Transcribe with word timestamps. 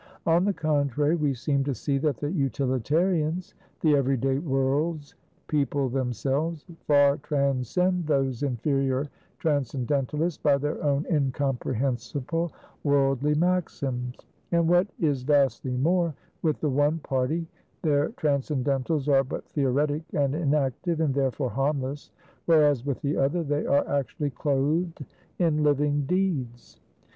On 0.25 0.45
the 0.45 0.51
contrary, 0.53 1.15
we 1.15 1.35
seem 1.35 1.63
to 1.65 1.75
see 1.75 1.99
that 1.99 2.17
the 2.17 2.31
Utilitarians, 2.31 3.53
the 3.81 3.95
every 3.95 4.17
day 4.17 4.39
world's 4.39 5.13
people 5.45 5.89
themselves, 5.89 6.65
far 6.87 7.17
transcend 7.17 8.07
those 8.07 8.41
inferior 8.41 9.09
Transcendentalists 9.37 10.41
by 10.41 10.57
their 10.57 10.83
own 10.83 11.05
incomprehensible 11.07 12.51
worldly 12.83 13.35
maxims. 13.35 14.15
And 14.51 14.67
what 14.67 14.87
is 14.99 15.21
vastly 15.21 15.77
more 15.77 16.15
with 16.41 16.61
the 16.61 16.69
one 16.71 16.97
party, 16.97 17.45
their 17.83 18.09
Transcendentals 18.13 19.07
are 19.07 19.23
but 19.23 19.45
theoretic 19.49 20.01
and 20.13 20.33
inactive, 20.33 20.99
and 20.99 21.13
therefore 21.13 21.51
harmless; 21.51 22.09
whereas 22.47 22.83
with 22.83 22.99
the 23.03 23.17
other, 23.17 23.43
they 23.43 23.67
are 23.67 23.87
actually 23.87 24.31
clothed 24.31 25.05
in 25.37 25.61
living 25.61 26.07
deeds. 26.07 26.79